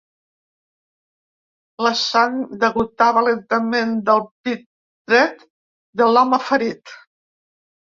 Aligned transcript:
La 1.89 1.91
sang 1.99 2.41
degotava 2.65 3.25
lentament 3.29 3.95
del 4.11 4.27
pit 4.27 4.69
dret 5.15 5.49
de 6.03 6.13
l'home 6.15 6.47
ferit. 6.53 7.01